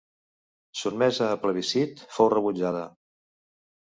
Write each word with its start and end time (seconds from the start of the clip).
Sotmesa 0.79 1.27
a 1.33 1.35
plebiscit 1.43 2.01
fou 2.17 2.31
rebutjada. 2.35 2.81